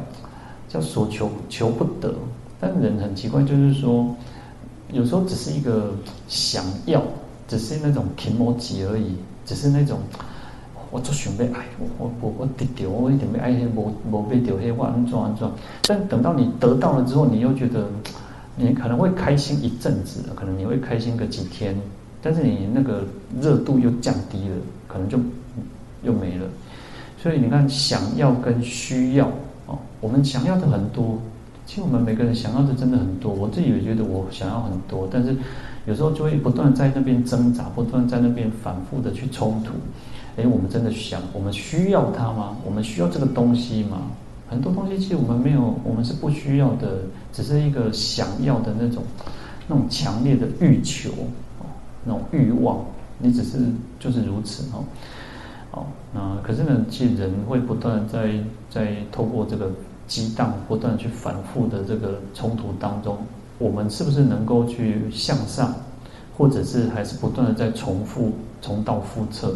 [0.68, 2.14] 叫所求求不得，
[2.58, 4.16] 但人很奇怪，就是说
[4.90, 5.92] 有时候只是一个
[6.28, 7.02] 想要，
[7.46, 9.98] 只是那种情魔疾而已，只是那种。
[10.90, 11.66] 我就想要爱，
[11.98, 15.48] 我我我得到，我一定要爱那无无被掉黑，我安怎安怎？
[15.82, 17.86] 但等到你得到了之后，你又觉得
[18.56, 21.76] 你可能会开心一阵子，可能你会开心个几天，
[22.22, 23.04] 但是你那个
[23.40, 25.18] 热度又降低了，可能就
[26.02, 26.46] 又没了。
[27.20, 29.26] 所以你看，想要跟需要
[29.66, 31.18] 哦，我们想要的很多，
[31.66, 33.32] 其实我们每个人想要的真的很多。
[33.32, 35.36] 我自己也觉得我想要很多，但是
[35.84, 39.72] 有时候就会不断在那边挣扎，不断在那边反复的去冲突。
[40.38, 42.56] 哎，我们真的想，我们需要它吗？
[42.64, 44.02] 我们需要这个东西吗？
[44.48, 47.00] 很多东西其实我们没有，我们是不需要的，
[47.32, 49.02] 只是一个想要的那种，
[49.66, 51.10] 那种强烈的欲求，
[52.04, 52.78] 那种欲望。
[53.18, 53.58] 你只是
[53.98, 54.84] 就是如此哦。
[55.72, 58.32] 哦，那可是呢，其实人会不断在
[58.70, 59.68] 在透过这个
[60.06, 63.18] 激荡，不断去反复的这个冲突当中，
[63.58, 65.74] 我们是不是能够去向上，
[66.36, 68.30] 或者是还是不断的在重复、
[68.62, 69.52] 重蹈覆辙？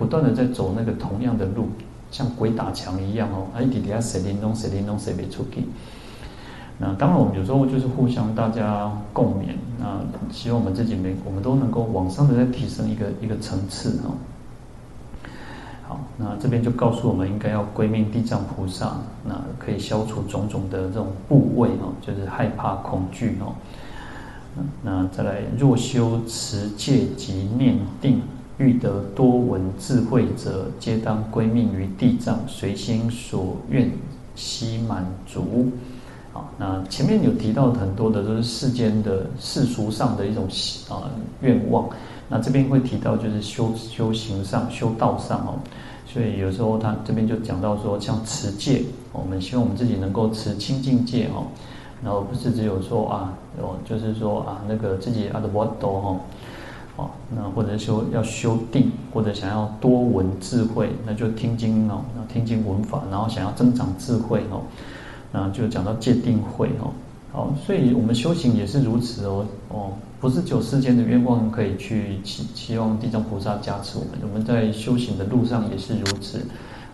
[0.00, 1.68] 不断的在走那个同样的路，
[2.10, 5.62] 像鬼打墙一样哦，哎，底下谁灵动谁灵动谁没出去。
[6.78, 9.56] 那当然，我们有时候就是互相大家共勉。
[9.78, 10.00] 那
[10.32, 14.16] 希望我们自己每我们都能够往上的再提升一个一个层次哦。
[15.86, 23.52] 好，那这边就告诉我们应该要归命地藏菩萨，那可以消除种种的这种怖畏哦，就是害怕恐惧哦。
[24.82, 28.22] 那再来，若修持戒及念定。
[28.60, 33.90] 欲得多闻智慧者，皆当归命于地藏，随心所愿
[34.36, 35.70] 悉满足。
[36.30, 40.46] 好，那前面有提到很多的都是世间的世俗上的一种
[40.90, 41.88] 啊愿望，
[42.28, 45.58] 那这边会提到就是修修行上修道上哦，
[46.06, 51.46] 所以有时候他这边就讲到说，像持戒，我们希望我们自己能够持清净戒哦，
[52.04, 56.20] 然后不是只有说啊，哦，就是说啊那个自己阿德波多
[57.00, 57.10] 哈。
[57.34, 64.62] 那或者修要修定，或者想要多闻智慧，那就听经哦，那听经闻法，然后想要增长智慧哦，
[65.30, 66.90] 那就讲到戒定慧哦。
[67.32, 76.44] 好，所以我们修行也是如此哦哦，不是只有世间的愿望可以去期期望地藏菩萨加持我们，我们在修行的路上也是如此，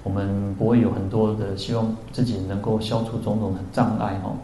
[0.03, 4.37] 我们不会有很多的希望自己能够消除种种的障碍哦。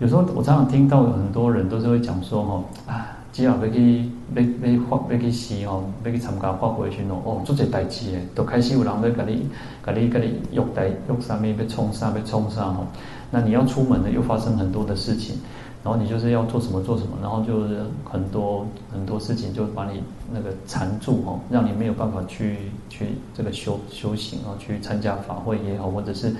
[0.00, 3.06] 有时候我常常听到有很多人都是会讲说哈啊。
[3.32, 9.48] 只要要去要要发要去死吼，要去参加法会时哦，哦，做些代志诶，都开始有人要甲你、
[9.84, 12.86] 甲你、甲你约代约啥物，要冲啥要冲啥吼。
[13.30, 15.36] 那你要出门呢，又发生很多的事情。
[15.84, 20.00] 然后你就是要做什么做什么，然后就是很多很多事情就把你
[20.32, 22.56] 那个缠住哦，让你没有办法去
[22.88, 26.32] 去这个修修行啊，去参加法会也好，或者是，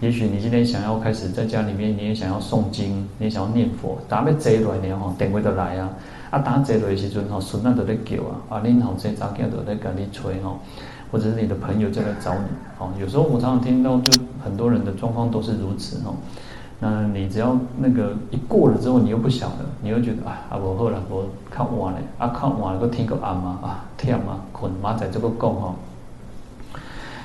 [0.00, 5.90] 也许你今天想要开始在家里面，你也想要诵经，你也想要念佛，打要坐落呢吼，电话就来啊，
[6.28, 10.58] 啊打坐落的时阵吼，孙仔就在叫啊，啊恁后生早囝就在跟你催吼，
[11.10, 12.44] 或者是你的朋友就来找你
[12.78, 16.12] 哦，有时候我常常听到，就很多人的状况都是如此哦。
[16.82, 25.74] 那你只要那个一过了之后，你又不晓得，你又觉得啊，啊不好了，我看完了，啊看完了，都听个暗嘛，啊天嘛，困嘛，在这个够哈。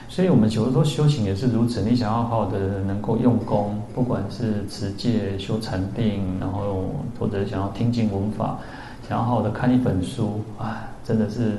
[0.09, 6.85] 所以我们有的时候修行也是如此，你想要好好的能够用功，不管是持戒、修禅定，然后
[7.17, 8.59] 或者想要听经闻法，
[9.07, 11.53] 想要好好的看一本书啊，真的是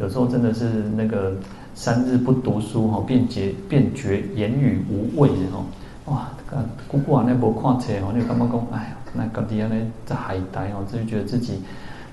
[0.00, 1.32] 有时候真的是那个
[1.74, 5.64] 三日不读书哈，便觉便觉言语无味哈。
[6.06, 9.74] 哇，啊姑姑啊，那无看册哦，你感觉讲，哎呀，那个底下呢
[10.06, 11.62] 在海呆哦，就觉得自己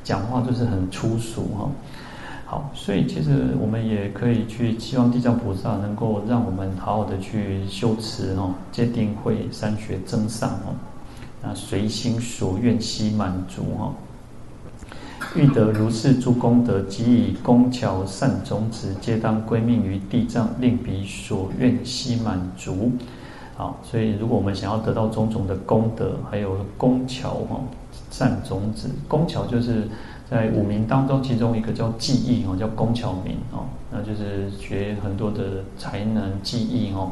[0.03, 1.69] 讲话就是很粗俗哈。
[2.45, 10.75] 好，所以其实我们也可以去希望地藏菩萨能够让我们好好的去修持哦，戒定慧三学增上哦，
[11.41, 13.93] 那随心所愿悉满足哈。
[15.35, 22.91] 欲得如是诸功德，即以功巧善种子，皆当归命于地藏，令彼所愿悉满足。
[23.57, 27.61] 好，所以如果我们想要得到种种的功德，还有工巧哈，
[28.11, 29.87] 善种子，工巧就是
[30.29, 37.11] 在五明当中，其中一个叫技艺哦，叫工巧明哦，那就是学很多的才能技艺哦。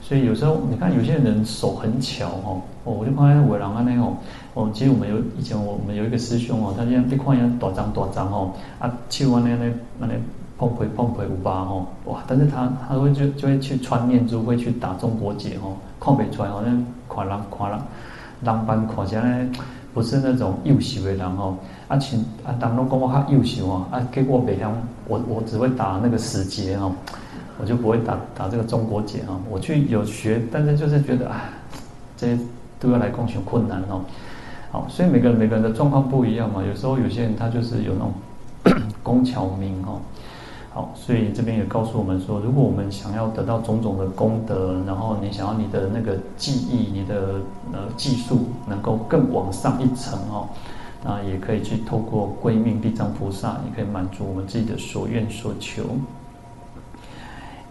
[0.00, 4.16] 所以有时候你看有些人手很巧哦，我就看见伟人啊那种
[4.54, 9.66] 哦，其实我们有以前我们有一个师兄哦，他这样一看人大张大张哦，啊手啊那那
[9.98, 10.14] 那那。
[10.60, 12.22] 碰回碰回五八吼，哇！
[12.26, 17.80] 但是他他会就就会去穿念珠，会去打中国结吼，看不出来好像看人看人，
[18.42, 19.48] 人般看起来
[19.94, 21.56] 不是那种幼秀的人哦。
[21.88, 24.68] 啊，请啊，当中讲我较幼秀啊，啊，结果别人
[25.08, 26.92] 我我只会打那个死结哦，
[27.58, 29.40] 我就不会打打这个中国结啊。
[29.48, 31.40] 我去有学，但是就是觉得啊，
[32.18, 32.38] 这些
[32.78, 34.02] 都要来讲很困难哦。
[34.70, 36.62] 好，所以每个人每个人的状况不一样嘛。
[36.62, 40.02] 有时候有些人他就是有那种 工巧明哦。
[40.72, 47.40] 好，所以这边也告诉我们说，如果我们想要得到种种的功德，然后你想要你的那个技艺、你的
[47.72, 50.48] 呃技术能够更往上一层哦，
[51.04, 55.82] 那也可以去透过归命地藏菩萨，也可以满足我们自己的所愿所求。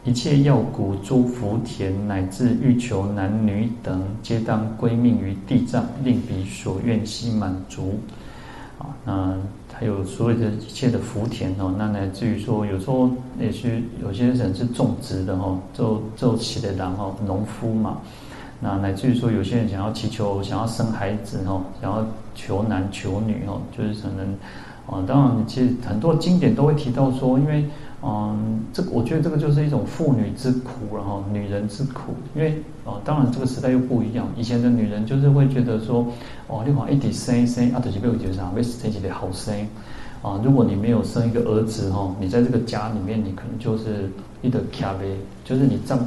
[0.04, 7.98] 一切要谷、诸福田，乃至欲求男女等，皆当归命于地藏，令彼所愿悉满足。
[8.78, 9.38] 啊，那。
[9.80, 18.00] 还有所有的一切的福田哦，那乃至于说，有时候也许有些人是种植的哦，做做起的然后，农夫嘛。
[18.60, 24.28] 那乃至于说，有些人想要祈求，想要生孩子哦，想要求男求女哦，就是可能，
[24.86, 27.63] 啊，当然，其实很多经典都会提到说，因为。
[28.02, 32.14] 嗯，这个我觉得这个就是一种妇女之苦，然后女人之苦。
[32.34, 34.26] 因为哦，当然这个时代又不一样。
[34.38, 36.08] 以前的女人就是会觉得说，
[36.48, 39.54] 哦，你往一直生生，啊，就是没有觉得为生起来好生
[40.22, 40.40] 啊。
[40.44, 44.10] 如果你没有生一个儿子哈，你在这个家里面，你可能就是
[44.42, 46.00] 一个卡呗，就是你站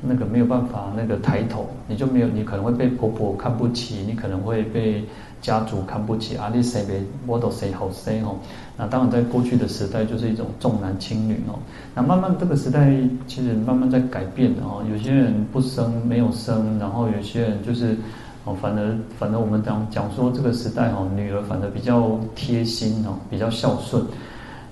[0.00, 5.04] 那个没有办法那个抬头，你就没有，你可能会被婆婆看不起，你可能会被。
[5.42, 6.50] 家族看不起啊！
[6.54, 8.36] 你谁别我都谁好谁哦。
[8.76, 11.58] 那当然，在过去的时代，就是一种重男轻女哦。
[11.96, 14.84] 那慢慢这个时代其实慢慢在改变哦。
[14.88, 17.96] 有些人不生，没有生，然后有些人就是
[18.44, 24.00] 哦，反而反而我们讲讲说这个时代哦，女儿反而比较贴心哦，比较孝顺。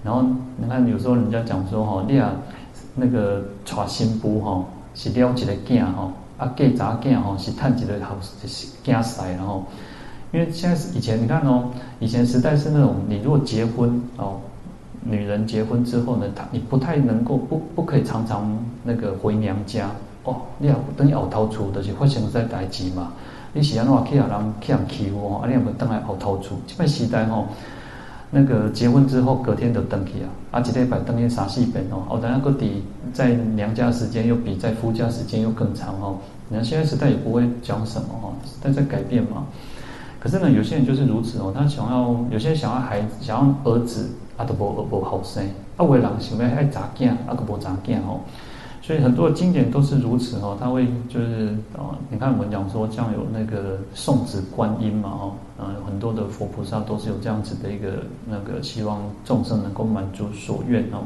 [0.04, 0.24] 然后
[0.56, 2.30] 你看，有时候人家讲说哈，你啊
[2.94, 9.64] 那个娶新妇哈，是了一个囝哈，啊嫁查囝哈，是趁一个好是囝婿然后。
[10.32, 14.38] 因为现在是以前，你看哦，以前时代是那种，你如果结婚哦，
[15.02, 19.90] 女人结婚之后呢，她你不太能够不不可以常常那个回娘家
[20.22, 23.12] 哦，你要等于熬头出的是发生在代志嘛，
[23.52, 27.46] 你是安怎去让人去人欺负哦，啊你要不等来熬头出，这边时代哦，
[28.30, 36.18] 那个结婚之后隔天就登去啊，啊一礼拜登去三四遍哦，哦等下个底在娘家时间又比在夫家时间又更长哦，
[36.48, 39.44] 你看现在时代也不会讲什么哈，但在改变嘛。
[40.20, 45.42] 可是呢，有些人就是如此哦，他想要有些人想要孩子，想要儿子，啊都无无好生，
[45.78, 48.20] 啊为人想要爱查囝，啊个无查囝哦，
[48.82, 61.00] 所以很多的经典都是如此哦，他会就是啊，你看我们讲说，像有那个送子观音嘛哦，啊，很多的佛菩萨都是有这样子的一个那个希望众生能够满足所愿哦。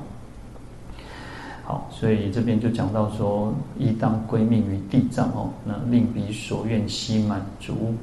[1.65, 7.95] 好，所以这边就讲到说，一当归命于地藏哦，那令彼所愿悉满足。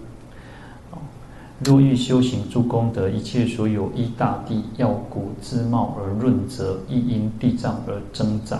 [1.64, 8.60] 若欲修行诸功德，一切所有依大地要骨之貌而润泽，亦因地藏而增长。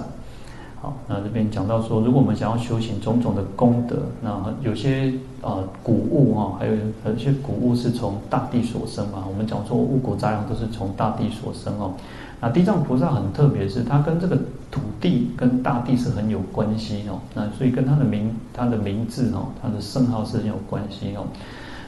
[0.80, 6.74] 好，那这边讲到说，如果我们想要修行种种的功德，那有些呃谷物哈，还有
[7.06, 9.26] 有些谷物是从大地所生嘛。
[9.28, 11.94] 我们讲说五谷杂粮都是从大地所生哦。
[12.40, 14.36] 那地藏菩萨很特别，是他跟这个
[14.72, 17.20] 土地跟大地是很有关系哦。
[17.36, 21.26] 那所以跟他的名他的名字哦，他的圣号是很有关系哦。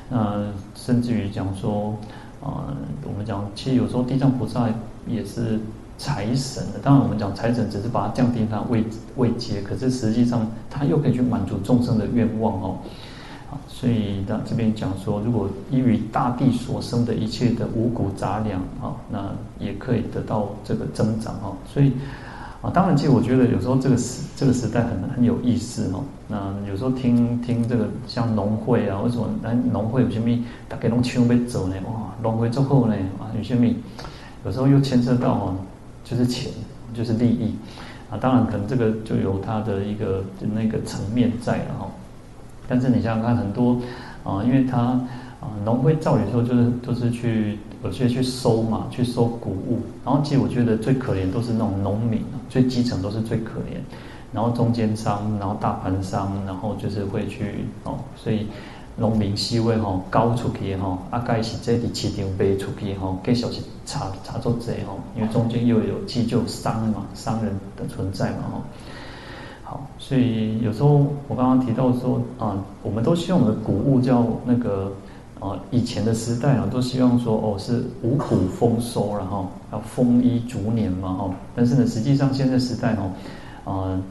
[0.09, 0.43] 那
[0.75, 1.95] 甚至于讲说，
[2.41, 4.69] 啊、我们讲其实有时候地藏菩萨
[5.07, 5.59] 也是
[5.97, 6.79] 财神的。
[6.83, 8.83] 当然，我们讲财神只是把它降低它位
[9.15, 12.77] 位阶，可是实际上它又可以去满足众生的愿望哦。
[13.49, 21.55] 啊，所以那这边讲说，如果依于大地所生的一切的五谷杂粮啊，那也可以得到这个增长哦。
[21.71, 21.93] 所以。
[22.63, 26.01] 啊，当然，其实我觉得有时候这个时这个时代很很有意思哦。
[26.29, 31.75] 那有时候听听这个像农会啊，为什么来农会有些咪大家拢抢要走呢？
[31.85, 33.75] 哇，农会之后呢，啊，有些咪
[34.45, 35.55] 有时候又牵涉到哦，
[36.05, 36.53] 就是钱，
[36.93, 37.53] 就是利益
[38.09, 38.15] 啊。
[38.17, 41.87] 当然，可能这个就有它的一个那个层面在了哈。
[42.65, 43.77] 但是你想想看，很多
[44.23, 44.97] 啊，因为它。
[45.43, 49.81] 啊，农会照理说就是都是去，有些去收嘛，去收谷物。
[50.05, 52.21] 然后其实我觉得最可怜都是那种农民，
[52.53, 53.81] 最基层都是最可怜。
[54.31, 58.45] 然后中间商，然后大盘商，然后就是会去哦，所以
[58.95, 68.61] 农民思维哈高出去哈，大概是这里市场卖出去哈，更小是差差做贼哈，因为中间又有既就商嘛，商人的存在嘛哈。
[69.63, 74.91] 好，所以有时候我刚刚提到说啊，我们都希望我们的谷物叫那个。
[75.43, 81.29] 啊，以前的时代啊，都希望说哦，是五谷丰收，然后要丰衣足年嘛，哈。
[81.53, 83.11] 但是呢，实际上现在时代哦，
[83.69, 84.01] 啊，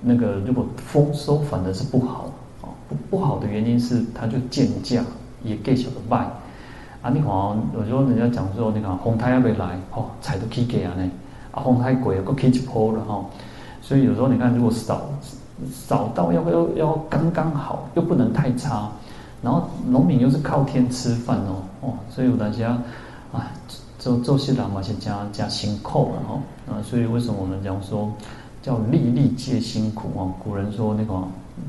[0.00, 2.24] 那个如果丰收反而是不好，
[2.62, 5.04] 啊，不不好的原因是它就贱价，
[5.44, 6.28] 也给小的卖。
[7.00, 7.30] 啊，你看，
[7.74, 11.08] 有时候人家讲说，你看风台还没来，哦，菜都起价呢，
[11.52, 13.24] 啊，风台贵，又起一波了哈。
[13.80, 15.02] 所以有时候你看，如果少
[15.70, 18.90] 少到要要要刚刚好，又不能太差。
[19.42, 22.80] 然后农民又是靠天吃饭哦，哦，所以有大家，
[23.32, 23.50] 啊，
[23.98, 28.08] 做做些人嘛是加加辛苦了哈，啊，所以为什么我们讲说
[28.62, 30.32] 叫粒粒皆辛苦哦？
[30.42, 31.14] 古人说那个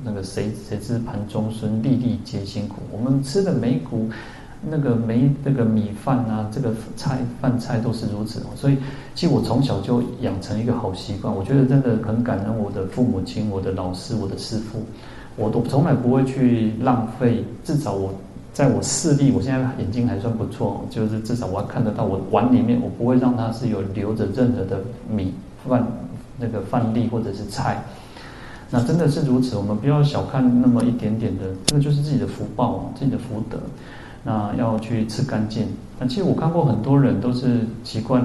[0.03, 2.75] 那个谁谁知盘中餐，粒粒皆辛苦。
[2.91, 4.07] 我们吃的每股
[4.61, 8.53] 那个每那个米饭啊，这个菜饭菜都是如此哦。
[8.55, 8.77] 所以
[9.15, 14.79] 其实我从小就养成一个好习惯，我觉得真的很感恩我的父母亲、我的老师、我的师父。
[15.35, 18.13] 我都从来不会去浪费，至少我
[18.53, 25.33] 在我视力，我现在眼睛还算不错，就是至少我要看得到我碗里面，我不会让它是有留着任何的米
[25.67, 25.85] 饭
[26.37, 27.83] 那个饭粒或者是菜。
[28.69, 33.57] 那真的是如此，我们不要小看那么一点点的，这个就是自己的福报，自己的福德。
[34.23, 35.67] 那要去吃干净。
[35.99, 38.23] 那其实我看过很多人都是习惯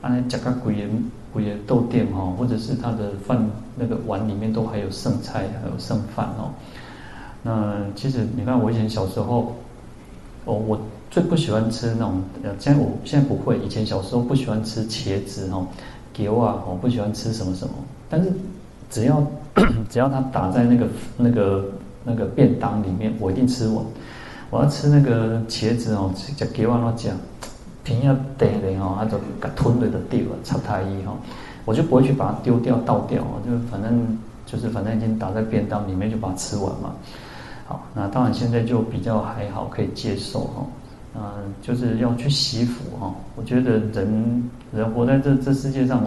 [0.00, 0.88] 按那夹个鬼。
[1.32, 3.44] 不也豆店哈，或者是他的饭
[3.76, 6.50] 那个碗里面都还有剩菜，还有剩饭哦。
[7.42, 9.54] 那其实你看，我以前小时候，
[10.44, 12.22] 我我最不喜欢吃那种，
[12.58, 15.66] 现在我现在不会，以前小时候不喜欢吃茄子哈，
[16.12, 17.74] 给我啊，我不喜欢吃什么什么。
[18.08, 18.32] 但是
[18.90, 19.24] 只要
[19.88, 21.64] 只要他打在那个那个
[22.04, 23.84] 那个便当里面，我一定吃完。
[24.50, 27.16] 我要吃那个茄子哦，叫给我那讲。
[27.90, 31.12] 平要得的哦，他就给吞了的掉了，插太医哈，
[31.64, 34.16] 我就不会去把它丢掉倒掉哦，就反正
[34.46, 36.92] 就是反正已经打在便当里面，就把它吃完嘛。
[37.66, 40.66] 好，那当然现在就比较还好，可以接受哈。
[41.16, 41.22] 嗯，
[41.60, 43.12] 就是要去惜福哈。
[43.34, 46.00] 我觉得人人活在这这世界上，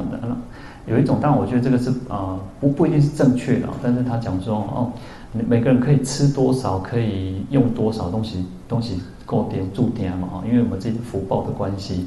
[0.85, 4.91] 有一种，当然我觉得这个是啊不不一定是正确的，但是他讲说哦，
[5.33, 9.01] 每个人可以吃多少，可以用多少东西东西。
[9.25, 12.05] 够点住点嘛哈，因为我们自己的福报的关系，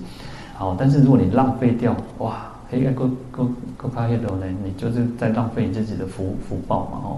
[0.55, 7.17] 好，但是如果你浪费掉，哇，黑个够够够怕黑的呢，你就是在浪费你自己的福福报嘛哈，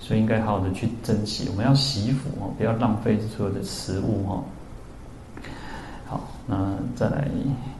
[0.00, 4.42] 所以应该好好的去珍惜，我们要惜福哦，不要浪费所有的食物哈。
[6.06, 7.28] 好，那再来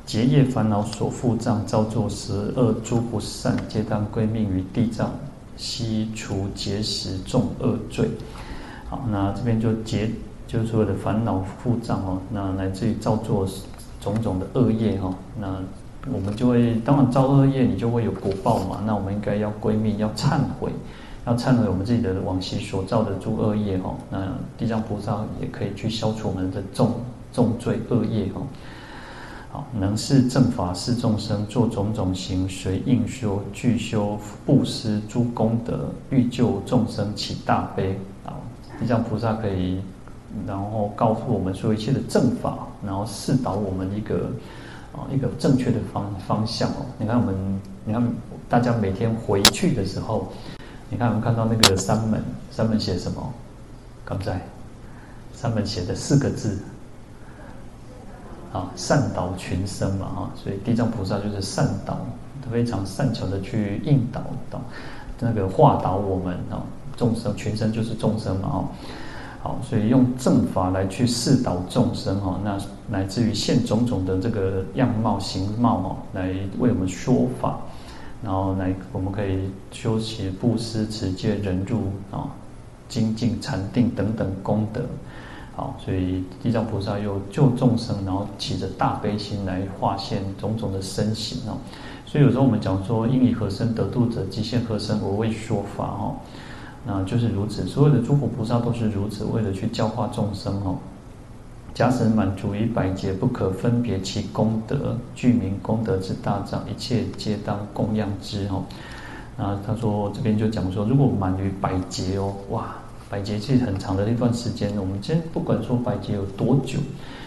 [0.04, 5.10] 结业烦恼所覆障，造作十二诸不善，皆当归命于地藏，
[5.60, 8.08] 悉除结使众恶罪。
[8.88, 10.10] 好，那这边就结。
[10.48, 13.46] 就是说的烦恼覆障哦，那来自于造作
[14.00, 15.62] 种种的恶业哈，那
[16.12, 18.82] 我们就会当然造恶业，你就会有果报嘛。
[18.84, 20.72] 那我们应该要归命，要忏悔，
[21.24, 23.94] 要忏悔我们自己的往昔所造的诸恶业哈。
[24.10, 24.26] 那
[24.58, 26.94] 地藏菩萨也可以去消除我们的重
[27.32, 28.40] 重罪恶业哈。
[29.52, 37.98] 好，能示正法示众生，做种种行，随应修，具修布施诸功德，欲救众生起大悲。
[38.24, 38.38] 啊，
[38.78, 39.80] 地藏菩萨可以，
[40.46, 44.30] 然后告诉我们说一切的正法，然后示导我们一个
[44.92, 46.86] 啊一个正确的方方向哦。
[46.96, 48.00] 你看我们，你看
[48.48, 50.32] 大家每天回去的时候，
[50.88, 52.22] 你看我们看到那个山门，
[52.52, 53.32] 山门写什么？
[54.04, 54.40] 刚才
[55.34, 56.56] 山门写的四个字。
[58.52, 61.96] 啊，善导群生嘛，哈，所以地藏菩萨就是善导，
[62.50, 64.20] 非常善巧的去引导
[64.50, 64.60] 导，
[65.20, 66.64] 那个化导我们啊，
[66.96, 68.68] 众生群生就是众生嘛，哦，
[69.40, 72.58] 好，所以用正法来去示导众生哈，那
[72.90, 77.56] 来自于现种种的这个样貌形貌哈，来为我们说法，
[78.20, 82.26] 然后来我们可以修习布施、持戒、忍辱啊、
[82.88, 84.82] 精进、禅定等等功德。
[85.56, 91.58] 好，所以地藏菩萨又救众生，然后起着大悲心来化现种种的身形哦。
[92.06, 96.16] 所以有时候我们讲说，应以何身得度者，即现何身而为说法哦。
[96.86, 100.76] 那就是如此，所有的诸佛菩萨都是如此，为了去教化众生哦。
[101.74, 108.64] 假使满足于百劫，不可分别其功德，具名功德之大藏，一切皆当供养之哦。
[109.36, 112.74] 那他说这边就讲说，如果满于百劫哦，哇！
[113.10, 116.78] 百劫其实很长的一段时间，我们今天不管说百劫有多久，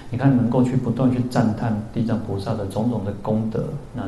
[0.09, 4.03] 你看能够去不断去赞叹地藏菩萨的种种的功德，那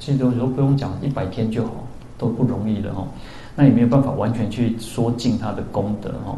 [0.00, 1.72] 其实有时候不用讲一百天就好，
[2.18, 3.06] 都不容易的哈。
[3.54, 6.36] 那也没有办法完全去说尽他的功德哈。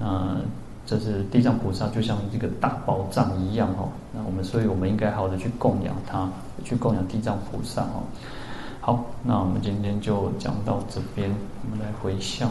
[0.00, 0.36] 那
[0.84, 3.88] 这是地藏菩萨就像这个大宝藏一样哈。
[4.12, 6.28] 那我们所以我们应该好好的去供养他，
[6.64, 8.02] 去供养地藏菩萨哈。
[8.80, 11.30] 好，那我们今天就讲到这边，
[11.62, 12.50] 我们来回向。